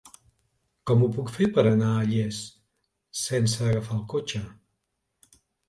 Com 0.91 1.03
ho 1.03 1.09
puc 1.17 1.29
fer 1.35 1.47
per 1.57 1.65
anar 1.73 1.91
a 1.99 2.07
Llers 2.13 2.41
sense 3.27 3.63
agafar 3.69 3.97
el 4.01 4.05
cotxe? 4.17 4.45